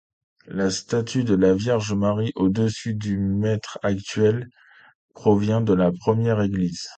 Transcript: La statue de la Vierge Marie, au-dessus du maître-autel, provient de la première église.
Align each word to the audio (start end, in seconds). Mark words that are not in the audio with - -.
La 0.47 0.71
statue 0.71 1.23
de 1.23 1.35
la 1.35 1.53
Vierge 1.53 1.93
Marie, 1.93 2.31
au-dessus 2.33 2.95
du 2.95 3.19
maître-autel, 3.19 4.49
provient 5.13 5.61
de 5.61 5.73
la 5.75 5.91
première 5.91 6.41
église. 6.41 6.89